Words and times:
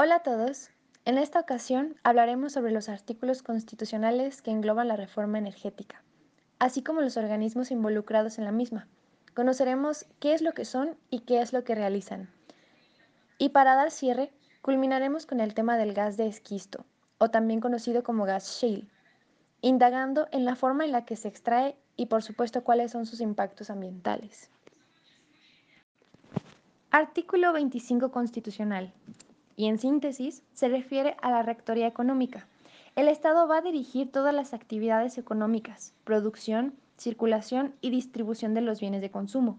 Hola 0.00 0.14
a 0.14 0.22
todos. 0.22 0.70
En 1.06 1.18
esta 1.18 1.40
ocasión 1.40 1.96
hablaremos 2.04 2.52
sobre 2.52 2.70
los 2.70 2.88
artículos 2.88 3.42
constitucionales 3.42 4.42
que 4.42 4.52
engloban 4.52 4.86
la 4.86 4.94
reforma 4.94 5.38
energética, 5.38 6.04
así 6.60 6.84
como 6.84 7.00
los 7.00 7.16
organismos 7.16 7.72
involucrados 7.72 8.38
en 8.38 8.44
la 8.44 8.52
misma. 8.52 8.86
Conoceremos 9.34 10.06
qué 10.20 10.34
es 10.34 10.40
lo 10.40 10.52
que 10.52 10.64
son 10.64 10.96
y 11.10 11.22
qué 11.22 11.40
es 11.40 11.52
lo 11.52 11.64
que 11.64 11.74
realizan. 11.74 12.30
Y 13.38 13.48
para 13.48 13.74
dar 13.74 13.90
cierre, 13.90 14.30
culminaremos 14.62 15.26
con 15.26 15.40
el 15.40 15.52
tema 15.52 15.76
del 15.76 15.94
gas 15.94 16.16
de 16.16 16.28
esquisto, 16.28 16.84
o 17.18 17.30
también 17.30 17.58
conocido 17.58 18.04
como 18.04 18.24
gas 18.24 18.60
shale, 18.60 18.86
indagando 19.62 20.28
en 20.30 20.44
la 20.44 20.54
forma 20.54 20.84
en 20.84 20.92
la 20.92 21.04
que 21.04 21.16
se 21.16 21.26
extrae 21.26 21.76
y 21.96 22.06
por 22.06 22.22
supuesto 22.22 22.62
cuáles 22.62 22.92
son 22.92 23.04
sus 23.04 23.20
impactos 23.20 23.68
ambientales. 23.68 24.48
Artículo 26.92 27.52
25 27.52 28.12
constitucional. 28.12 28.92
Y 29.58 29.66
en 29.66 29.80
síntesis, 29.80 30.44
se 30.54 30.68
refiere 30.68 31.16
a 31.20 31.32
la 31.32 31.42
rectoría 31.42 31.88
económica. 31.88 32.46
El 32.94 33.08
Estado 33.08 33.48
va 33.48 33.56
a 33.56 33.60
dirigir 33.60 34.12
todas 34.12 34.32
las 34.32 34.54
actividades 34.54 35.18
económicas, 35.18 35.92
producción, 36.04 36.74
circulación 36.96 37.74
y 37.80 37.90
distribución 37.90 38.54
de 38.54 38.60
los 38.60 38.78
bienes 38.78 39.00
de 39.00 39.10
consumo. 39.10 39.58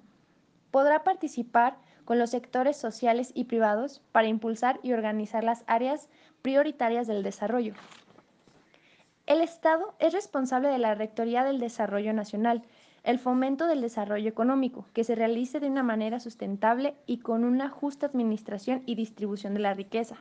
Podrá 0.71 1.03
participar 1.03 1.75
con 2.05 2.17
los 2.17 2.29
sectores 2.29 2.77
sociales 2.77 3.33
y 3.35 3.43
privados 3.43 4.01
para 4.13 4.29
impulsar 4.29 4.79
y 4.83 4.93
organizar 4.93 5.43
las 5.43 5.65
áreas 5.67 6.07
prioritarias 6.41 7.05
del 7.05 7.21
desarrollo. 7.21 7.73
El 9.25 9.41
Estado 9.41 9.95
es 9.99 10.13
responsable 10.13 10.69
de 10.69 10.77
la 10.77 10.95
Rectoría 10.95 11.43
del 11.43 11.59
Desarrollo 11.59 12.13
Nacional, 12.13 12.63
el 13.03 13.19
fomento 13.19 13.67
del 13.67 13.81
desarrollo 13.81 14.29
económico, 14.29 14.85
que 14.93 15.03
se 15.03 15.15
realice 15.15 15.59
de 15.59 15.67
una 15.67 15.83
manera 15.83 16.19
sustentable 16.19 16.95
y 17.05 17.17
con 17.19 17.43
una 17.43 17.69
justa 17.69 18.05
administración 18.05 18.83
y 18.85 18.95
distribución 18.95 19.53
de 19.53 19.61
la 19.61 19.73
riqueza. 19.73 20.17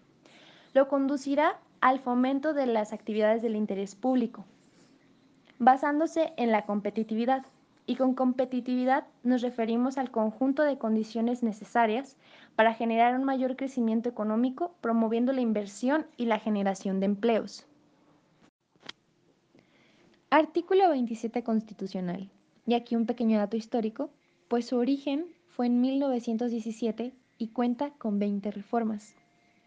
Lo 0.75 0.89
conducirá 0.89 1.59
al 1.81 1.99
fomento 1.99 2.55
de 2.55 2.67
las 2.67 2.93
actividades 2.93 3.43
del 3.43 3.57
interés 3.57 3.95
público, 3.95 4.45
basándose 5.59 6.33
en 6.37 6.53
la 6.53 6.62
competitividad. 6.67 7.45
Y 7.87 7.97
con 7.97 8.12
competitividad 8.15 9.07
nos 9.23 9.41
referimos 9.41 9.97
al 9.97 10.11
conjunto 10.11 10.63
de 10.63 10.77
condiciones 10.77 11.42
necesarias 11.42 12.19
para 12.55 12.75
generar 12.75 13.15
un 13.15 13.25
mayor 13.25 13.57
crecimiento 13.57 14.11
económico, 14.11 14.75
promoviendo 14.83 15.33
la 15.33 15.41
inversión 15.41 16.07
y 16.19 16.27
la 16.27 16.39
generación 16.39 17.01
de 17.01 17.07
empleos. 17.07 17.67
Artículo 20.31 20.91
27 20.91 21.42
constitucional. 21.42 22.29
Y 22.69 22.74
aquí 22.74 22.97
un 22.97 23.06
pequeño 23.06 23.38
dato 23.38 23.56
histórico, 23.56 24.11
pues 24.47 24.66
su 24.66 24.77
origen 24.77 25.24
fue 25.47 25.64
en 25.64 25.80
1917 25.80 27.14
y 27.38 27.48
cuenta 27.48 27.92
con 27.92 28.19
20 28.19 28.50
reformas. 28.50 29.14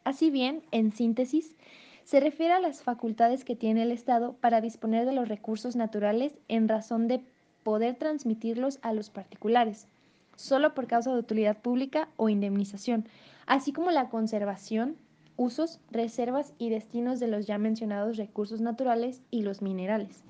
Así 0.04 0.30
bien, 0.30 0.62
en 0.70 0.92
síntesis, 0.92 1.56
se 2.04 2.20
refiere 2.20 2.54
a 2.54 2.60
las 2.60 2.84
facultades 2.84 3.44
que 3.44 3.56
tiene 3.56 3.82
el 3.82 3.92
Estado 3.92 4.34
para 4.34 4.62
disponer 4.62 5.08
de 5.08 5.14
los 5.14 5.28
recursos 5.28 5.76
naturales 5.76 6.34
en 6.48 6.68
razón 6.68 7.08
de 7.08 7.24
poder 7.64 7.96
transmitirlos 7.96 8.78
a 8.84 8.94
los 8.94 9.10
particulares, 9.10 9.88
solo 10.36 10.76
por 10.76 10.86
causa 10.86 11.12
de 11.12 11.22
utilidad 11.22 11.60
pública 11.60 12.08
o 12.18 12.30
indemnización, 12.30 13.08
así 13.48 13.74
como 13.74 13.90
la 13.90 14.10
conservación, 14.10 14.96
usos, 15.38 15.80
reservas 15.90 16.54
y 16.60 16.70
destinos 16.70 17.20
de 17.20 17.30
los 17.30 17.48
ya 17.48 17.58
mencionados 17.58 18.18
recursos 18.18 18.62
naturales 18.62 19.24
y 19.32 19.42
los 19.42 19.64
minerales. 19.64 20.24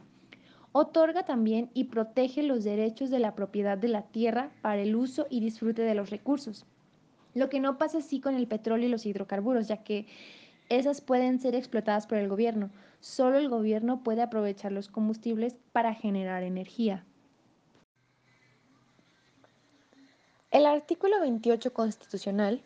Otorga 0.73 1.23
también 1.23 1.69
y 1.73 1.86
protege 1.86 2.44
los 2.44 2.64
derechos 2.64 3.09
de 3.09 3.19
la 3.19 3.36
propiedad 3.36 3.77
de 3.77 3.89
la 3.89 4.03
tierra 4.03 4.52
para 4.61 4.81
el 4.81 4.95
uso 4.95 5.27
y 5.30 5.41
disfrute 5.41 5.81
de 5.81 5.95
los 5.95 6.09
recursos. 6.09 6.66
Lo 7.33 7.50
que 7.50 7.59
no 7.59 7.77
pasa 7.77 7.97
así 7.97 8.22
con 8.22 8.36
el 8.36 8.47
petróleo 8.47 8.88
y 8.88 8.92
los 8.92 9.05
hidrocarburos, 9.05 9.67
ya 9.67 9.83
que 9.83 10.08
esas 10.69 11.02
pueden 11.02 11.39
ser 11.39 11.55
explotadas 11.55 12.08
por 12.08 12.17
el 12.17 12.30
gobierno. 12.30 12.69
Solo 13.02 13.38
el 13.38 13.49
gobierno 13.49 14.03
puede 14.03 14.22
aprovechar 14.22 14.72
los 14.72 14.88
combustibles 14.88 15.58
para 15.73 15.94
generar 15.94 16.44
energía. 16.44 17.05
El 20.52 20.65
artículo 20.65 21.20
28 21.20 21.73
constitucional 21.73 22.61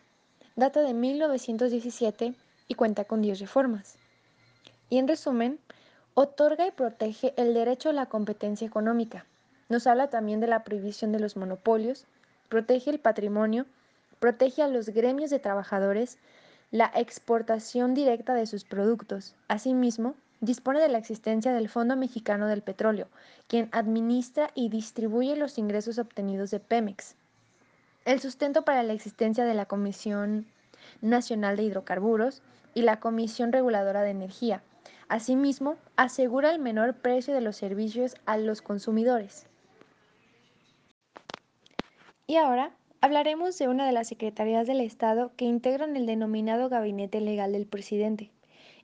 data 0.56 0.82
de 0.82 0.94
1917 0.94 2.34
y 2.68 2.74
cuenta 2.76 3.06
con 3.06 3.22
10 3.22 3.40
reformas. 3.40 3.98
Y 4.90 4.98
en 4.98 5.08
resumen, 5.08 5.60
Otorga 6.18 6.66
y 6.66 6.72
protege 6.72 7.34
el 7.36 7.54
derecho 7.54 7.90
a 7.90 7.94
la 7.94 8.06
competencia 8.06 8.66
económica. 8.66 9.26
Nos 9.68 9.86
habla 9.86 10.10
también 10.10 10.40
de 10.40 10.48
la 10.48 10.64
prohibición 10.64 11.12
de 11.12 11.20
los 11.20 11.36
monopolios, 11.36 12.06
protege 12.48 12.90
el 12.90 13.00
patrimonio, 13.00 13.66
protege 14.22 14.62
a 14.62 14.70
los 14.70 14.88
gremios 14.88 15.30
de 15.30 15.40
trabajadores, 15.40 16.18
la 16.72 16.90
exportación 16.96 17.94
directa 17.94 18.34
de 18.34 18.48
sus 18.48 18.64
productos. 18.64 19.36
Asimismo, 19.50 20.16
dispone 20.40 20.80
de 20.80 20.88
la 20.88 21.00
existencia 21.00 21.52
del 21.52 21.68
Fondo 21.68 21.98
Mexicano 21.98 22.48
del 22.48 22.62
Petróleo, 22.62 23.10
quien 23.50 23.68
administra 23.74 24.52
y 24.56 24.70
distribuye 24.70 25.36
los 25.36 25.58
ingresos 25.58 26.00
obtenidos 26.00 26.50
de 26.50 26.62
Pemex. 26.62 27.16
El 28.06 28.22
sustento 28.22 28.62
para 28.62 28.84
la 28.84 28.94
existencia 28.94 29.44
de 29.44 29.54
la 29.54 29.66
Comisión 29.66 30.46
Nacional 31.02 31.58
de 31.58 31.64
Hidrocarburos 31.64 32.42
y 32.74 32.84
la 32.84 33.02
Comisión 33.02 33.52
Reguladora 33.52 34.04
de 34.04 34.12
Energía, 34.12 34.62
Asimismo, 35.08 35.76
asegura 35.98 36.52
el 36.52 36.60
menor 36.60 36.96
precio 36.96 37.34
de 37.34 37.42
los 37.42 37.56
servicios 37.56 38.16
a 38.26 38.38
los 38.38 38.64
consumidores. 38.64 39.46
Y 42.26 42.38
ahora 42.38 42.72
hablaremos 43.02 43.56
de 43.60 43.68
una 43.68 43.86
de 43.86 43.92
las 43.92 44.08
secretarías 44.08 44.66
del 44.66 44.82
Estado 44.82 45.32
que 45.36 45.46
integran 45.46 45.96
el 45.96 46.08
denominado 46.08 46.70
Gabinete 46.70 47.22
Legal 47.22 47.52
del 47.52 47.68
Presidente. 47.68 48.32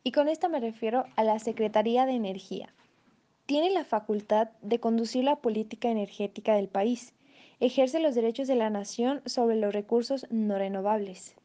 Y 0.04 0.12
con 0.12 0.28
esto 0.28 0.48
me 0.48 0.60
refiero 0.60 1.06
a 1.16 1.24
la 1.24 1.40
Secretaría 1.40 2.06
de 2.06 2.14
Energía. 2.14 2.72
Tiene 3.48 3.72
la 3.72 3.84
facultad 3.84 4.50
de 4.62 4.80
conducir 4.80 5.24
la 5.24 5.38
política 5.38 5.90
energética 5.90 6.56
del 6.56 6.68
país. 6.68 7.16
Ejerce 7.60 8.00
los 8.00 8.14
derechos 8.14 8.48
de 8.48 8.56
la 8.56 8.70
nación 8.70 9.24
sobre 9.26 9.56
los 9.56 9.74
recursos 9.74 10.28
no 10.30 10.56
renovables. 10.60 11.36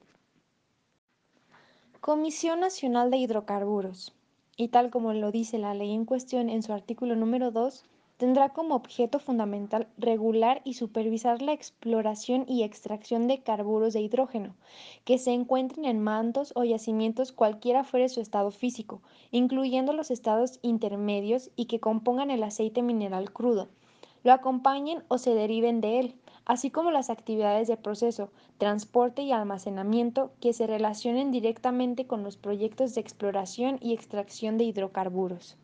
Comisión 2.00 2.60
Nacional 2.60 3.10
de 3.10 3.16
Hidrocarburos 3.16 4.15
y 4.56 4.68
tal 4.68 4.90
como 4.90 5.12
lo 5.12 5.30
dice 5.30 5.58
la 5.58 5.74
ley 5.74 5.92
en 5.92 6.04
cuestión 6.04 6.48
en 6.48 6.62
su 6.62 6.72
artículo 6.72 7.14
número 7.14 7.50
2, 7.50 7.84
tendrá 8.16 8.48
como 8.48 8.74
objeto 8.74 9.18
fundamental 9.18 9.88
regular 9.98 10.62
y 10.64 10.74
supervisar 10.74 11.42
la 11.42 11.52
exploración 11.52 12.46
y 12.48 12.62
extracción 12.62 13.28
de 13.28 13.42
carburos 13.42 13.92
de 13.92 14.00
hidrógeno 14.00 14.54
que 15.04 15.18
se 15.18 15.32
encuentren 15.32 15.84
en 15.84 16.00
mantos 16.00 16.52
o 16.56 16.64
yacimientos 16.64 17.32
cualquiera 17.32 17.84
fuere 17.84 18.08
su 18.08 18.20
estado 18.20 18.50
físico, 18.50 19.02
incluyendo 19.30 19.92
los 19.92 20.10
estados 20.10 20.58
intermedios 20.62 21.50
y 21.56 21.66
que 21.66 21.80
compongan 21.80 22.30
el 22.30 22.42
aceite 22.42 22.80
mineral 22.82 23.32
crudo, 23.32 23.68
lo 24.24 24.32
acompañen 24.32 25.04
o 25.08 25.18
se 25.18 25.34
deriven 25.34 25.80
de 25.80 26.00
él, 26.00 26.14
así 26.46 26.70
como 26.70 26.90
las 26.90 27.10
actividades 27.10 27.68
de 27.68 27.76
proceso, 27.76 28.30
transporte 28.56 29.22
y 29.22 29.32
almacenamiento 29.32 30.32
que 30.40 30.52
se 30.52 30.66
relacionen 30.66 31.32
directamente 31.32 32.06
con 32.06 32.22
los 32.22 32.36
proyectos 32.36 32.94
de 32.94 33.00
exploración 33.02 33.78
y 33.82 33.92
extracción 33.92 34.56
de 34.56 34.64
hidrocarburos. 34.64 35.58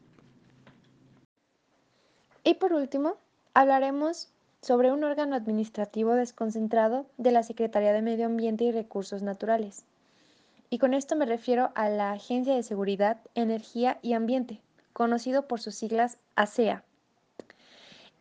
Y 2.44 2.54
por 2.54 2.72
último, 2.72 3.14
hablaremos 3.54 4.32
sobre 4.60 4.92
un 4.92 5.04
órgano 5.04 5.36
administrativo 5.36 6.14
desconcentrado 6.14 7.06
de 7.16 7.30
la 7.30 7.44
Secretaría 7.44 7.92
de 7.92 8.02
Medio 8.02 8.26
Ambiente 8.26 8.64
y 8.64 8.72
Recursos 8.72 9.22
Naturales. 9.22 9.84
Y 10.68 10.78
con 10.78 10.94
esto 10.94 11.14
me 11.14 11.26
refiero 11.26 11.70
a 11.74 11.88
la 11.88 12.12
Agencia 12.12 12.54
de 12.54 12.62
Seguridad, 12.62 13.18
Energía 13.34 13.98
y 14.02 14.14
Ambiente, 14.14 14.60
conocido 14.92 15.46
por 15.46 15.60
sus 15.60 15.76
siglas 15.76 16.18
ASEA. 16.34 16.84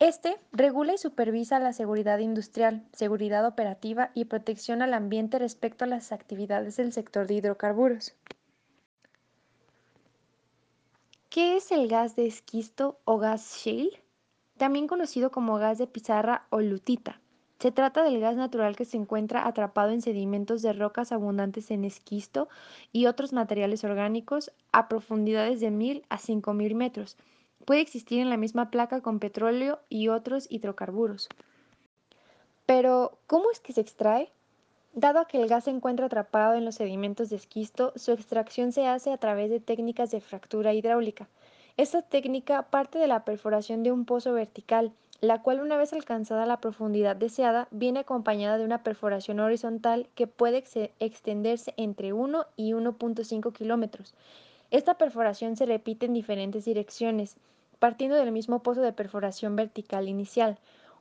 Este 0.02 0.40
regula 0.52 0.96
y 0.96 0.98
supervisa 0.98 1.60
la 1.60 1.74
seguridad 1.74 2.18
industrial, 2.18 2.84
seguridad 2.92 3.46
operativa 3.46 4.10
y 4.16 4.26
protección 4.26 4.82
al 4.82 4.96
ambiente 4.96 5.38
respecto 5.38 5.86
a 5.86 5.88
las 5.88 6.12
actividades 6.12 6.78
del 6.78 6.92
sector 6.92 7.28
de 7.28 7.36
hidrocarburos. 7.36 8.16
¿Qué 11.30 11.56
es 11.56 11.72
el 11.72 11.88
gas 11.88 12.16
de 12.16 12.26
esquisto 12.26 13.00
o 13.06 13.20
gas 13.20 13.60
shale? 13.64 14.02
También 14.58 14.88
conocido 14.88 15.30
como 15.30 15.60
gas 15.60 15.78
de 15.78 15.86
pizarra 15.86 16.48
o 16.50 16.62
lutita. 16.62 17.22
Se 17.60 17.72
trata 17.72 18.02
del 18.02 18.20
gas 18.20 18.36
natural 18.36 18.76
que 18.76 18.86
se 18.86 18.98
encuentra 18.98 19.48
atrapado 19.48 19.92
en 19.92 20.02
sedimentos 20.02 20.64
de 20.64 20.74
rocas 20.74 21.12
abundantes 21.12 21.70
en 21.70 21.86
esquisto 21.86 22.50
y 22.92 23.06
otros 23.06 23.34
materiales 23.34 23.84
orgánicos 23.84 24.52
a 24.72 24.90
profundidades 24.90 25.60
de 25.60 25.70
1000 25.70 26.06
a 26.10 26.18
5000 26.18 26.74
metros 26.74 27.18
Puede 27.66 27.82
existir 27.82 28.20
en 28.20 28.30
la 28.30 28.38
misma 28.38 28.72
placa 28.72 29.02
con 29.02 29.20
petróleo 29.20 29.80
y 29.90 30.08
otros 30.08 30.48
hidrocarburos. 30.50 31.30
Pero, 32.66 33.18
¿cómo 33.28 33.52
es 33.52 33.60
que 33.60 33.74
se 33.74 33.82
extrae? 33.82 34.32
Dado 34.94 35.26
que 35.28 35.42
el 35.42 35.48
gas 35.48 35.66
se 35.66 35.72
encuentra 35.72 36.08
atrapado 36.08 36.56
en 36.56 36.66
los 36.66 36.76
sedimentos 36.76 37.30
de 37.30 37.38
esquisto, 37.38 37.94
su 37.96 38.12
extracción 38.12 38.72
se 38.72 38.88
hace 38.88 39.12
a 39.14 39.18
través 39.18 39.50
de 39.50 39.60
técnicas 39.60 40.12
de 40.12 40.20
fractura 40.20 40.74
hidráulica. 40.74 41.30
Esta 41.78 42.02
técnica 42.02 42.64
parte 42.64 43.00
de 43.00 43.08
la 43.08 43.24
perforación 43.24 43.84
de 43.84 43.92
un 43.92 44.06
pozo 44.06 44.34
vertical, 44.34 44.92
la 45.22 45.42
cual 45.42 45.62
una 45.62 45.78
vez 45.78 45.94
alcanzada 45.94 46.46
la 46.46 46.60
profundidad 46.60 47.16
deseada 47.16 47.68
viene 47.72 48.00
acompañada 48.00 48.58
de 48.58 48.66
una 48.66 48.84
perforación 48.84 49.40
horizontal 49.40 50.10
que 50.16 50.28
puede 50.28 50.64
extenderse 51.00 51.74
entre 51.78 52.12
1 52.12 52.46
y 52.58 52.74
1.5 52.74 53.54
kilómetros. 53.54 54.14
Esta 54.72 54.94
perforación 54.94 55.58
se 55.58 55.66
repite 55.66 56.06
en 56.06 56.14
diferentes 56.14 56.64
direcciones, 56.64 57.36
partiendo 57.78 58.16
del 58.16 58.32
mismo 58.32 58.64
pozo 58.64 58.82
de 58.82 58.94
perforación 58.94 59.58
vertical 59.58 60.08
inicial. 60.08 60.60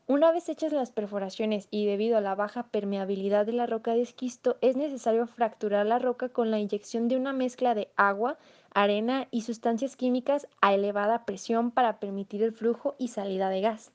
Una 0.08 0.32
vez 0.32 0.48
hechas 0.48 0.72
las 0.72 0.90
perforaciones 0.90 1.68
y 1.70 1.86
debido 1.86 2.18
a 2.18 2.20
la 2.20 2.34
baja 2.34 2.64
permeabilidad 2.64 3.46
de 3.46 3.52
la 3.52 3.66
roca 3.66 3.94
de 3.94 4.02
esquisto, 4.02 4.56
es 4.60 4.76
necesario 4.76 5.28
fracturar 5.28 5.86
la 5.86 6.00
roca 6.00 6.30
con 6.30 6.50
la 6.50 6.58
inyección 6.58 7.06
de 7.06 7.16
una 7.16 7.32
mezcla 7.32 7.76
de 7.76 7.92
agua, 7.94 8.38
arena 8.74 9.28
y 9.30 9.42
sustancias 9.42 9.94
químicas 9.94 10.48
a 10.60 10.74
elevada 10.74 11.24
presión 11.24 11.70
para 11.70 12.00
permitir 12.00 12.42
el 12.42 12.52
flujo 12.52 12.96
y 12.98 13.06
salida 13.06 13.50
de 13.50 13.60
gas. 13.60 13.92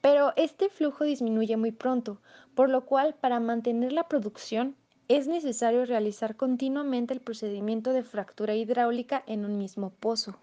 Pero 0.00 0.34
este 0.36 0.68
flujo 0.68 1.02
disminuye 1.02 1.56
muy 1.56 1.72
pronto, 1.72 2.20
por 2.54 2.70
lo 2.70 2.86
cual 2.86 3.14
para 3.20 3.40
mantener 3.40 3.90
la 3.90 4.06
producción 4.06 4.76
es 5.10 5.26
necesario 5.26 5.84
realizar 5.86 6.36
continuamente 6.36 7.12
el 7.12 7.20
procedimiento 7.20 7.92
de 7.92 8.04
fractura 8.04 8.54
hidráulica 8.54 9.24
en 9.26 9.44
un 9.44 9.58
mismo 9.58 9.90
pozo. 9.90 10.36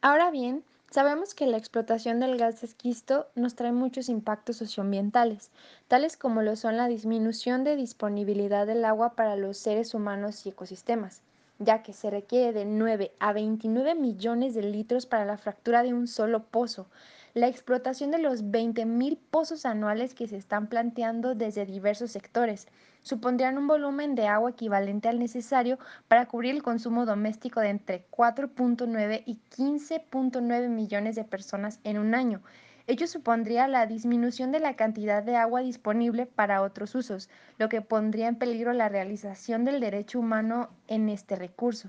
Ahora 0.00 0.30
bien, 0.30 0.64
sabemos 0.90 1.34
que 1.34 1.46
la 1.46 1.58
explotación 1.58 2.18
del 2.18 2.38
gas 2.38 2.64
esquisto 2.64 3.26
nos 3.34 3.54
trae 3.54 3.72
muchos 3.72 4.08
impactos 4.08 4.56
socioambientales, 4.56 5.50
tales 5.86 6.16
como 6.16 6.40
lo 6.40 6.56
son 6.56 6.78
la 6.78 6.88
disminución 6.88 7.62
de 7.62 7.76
disponibilidad 7.76 8.66
del 8.66 8.86
agua 8.86 9.12
para 9.16 9.36
los 9.36 9.58
seres 9.58 9.92
humanos 9.92 10.46
y 10.46 10.48
ecosistemas, 10.48 11.20
ya 11.58 11.82
que 11.82 11.92
se 11.92 12.10
requiere 12.10 12.52
de 12.52 12.64
9 12.64 13.12
a 13.18 13.32
29 13.32 13.94
millones 13.94 14.54
de 14.54 14.62
litros 14.62 15.06
para 15.06 15.24
la 15.24 15.38
fractura 15.38 15.82
de 15.82 15.94
un 15.94 16.06
solo 16.06 16.44
pozo, 16.44 16.86
la 17.34 17.48
explotación 17.48 18.10
de 18.10 18.18
los 18.18 18.44
20.000 18.44 19.18
pozos 19.30 19.66
anuales 19.66 20.14
que 20.14 20.26
se 20.26 20.36
están 20.36 20.68
planteando 20.68 21.34
desde 21.34 21.66
diversos 21.66 22.10
sectores 22.10 22.66
supondrían 23.02 23.58
un 23.58 23.66
volumen 23.66 24.14
de 24.14 24.26
agua 24.26 24.50
equivalente 24.50 25.08
al 25.08 25.18
necesario 25.18 25.78
para 26.08 26.26
cubrir 26.26 26.54
el 26.54 26.62
consumo 26.62 27.04
doméstico 27.04 27.60
de 27.60 27.68
entre 27.68 28.06
4.9 28.10 29.22
y 29.26 29.38
15.9 29.54 30.68
millones 30.70 31.14
de 31.14 31.24
personas 31.24 31.78
en 31.84 31.98
un 31.98 32.14
año. 32.14 32.42
Ello 32.88 33.08
supondría 33.08 33.66
la 33.66 33.86
disminución 33.86 34.52
de 34.52 34.60
la 34.60 34.76
cantidad 34.76 35.20
de 35.20 35.34
agua 35.34 35.60
disponible 35.60 36.24
para 36.24 36.62
otros 36.62 36.94
usos, 36.94 37.28
lo 37.58 37.68
que 37.68 37.80
pondría 37.80 38.28
en 38.28 38.36
peligro 38.36 38.72
la 38.72 38.88
realización 38.88 39.64
del 39.64 39.80
derecho 39.80 40.20
humano 40.20 40.70
en 40.86 41.08
este 41.08 41.34
recurso. 41.34 41.88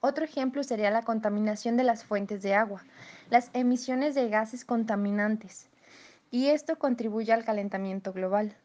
Otro 0.00 0.24
ejemplo 0.24 0.62
sería 0.62 0.90
la 0.90 1.02
contaminación 1.02 1.76
de 1.76 1.84
las 1.84 2.04
fuentes 2.04 2.40
de 2.40 2.54
agua, 2.54 2.82
las 3.28 3.50
emisiones 3.52 4.14
de 4.14 4.30
gases 4.30 4.64
contaminantes, 4.64 5.68
y 6.30 6.46
esto 6.46 6.78
contribuye 6.78 7.32
al 7.32 7.44
calentamiento 7.44 8.14
global. 8.14 8.56